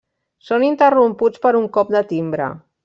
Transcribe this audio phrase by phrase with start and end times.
[0.47, 2.51] Són interromputs per un cop de timbre.